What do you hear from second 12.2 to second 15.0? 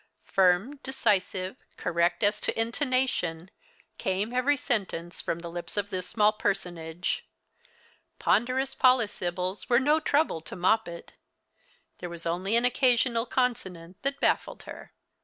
only an occasional consonant that baffled her.